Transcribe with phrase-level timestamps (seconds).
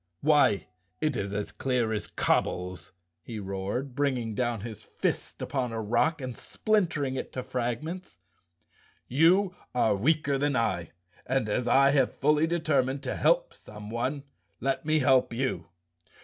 [0.21, 0.65] "Why,
[0.99, 6.21] it is as clear as cobbles," he roared, bringing down his fist upon a rock
[6.21, 8.17] and splintering it to frag¬ ments.
[9.07, 10.89] "You are weaker than I
[11.27, 14.23] and, as I have fully determined to help someone,
[14.59, 15.67] let me help you.